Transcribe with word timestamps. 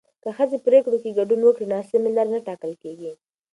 که 0.23 0.29
ښځې 0.37 0.57
پرېکړو 0.67 0.97
کې 1.03 1.15
ګډون 1.19 1.41
وکړي، 1.43 1.65
ناسمې 1.73 2.09
لارې 2.15 2.31
نه 2.35 2.39
ټاکل 2.47 2.71
کېږي. 2.83 3.11